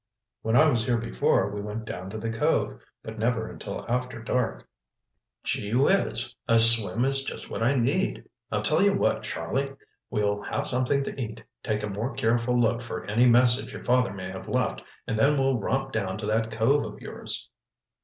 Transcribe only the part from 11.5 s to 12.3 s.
take a more